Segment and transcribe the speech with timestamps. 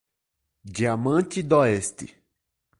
[0.65, 2.05] Diamante d'Oeste